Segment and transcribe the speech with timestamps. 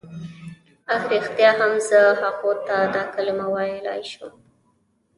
[0.93, 4.33] اه ریښتیا هم زه هغو ته دا کله ویلای شم.